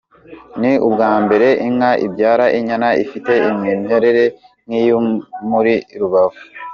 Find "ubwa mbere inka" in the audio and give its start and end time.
0.87-1.91